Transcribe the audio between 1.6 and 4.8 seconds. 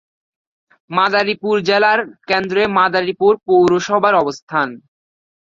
জেলার কেন্দ্রে মাদারীপুর পৌরসভার অবস্থান।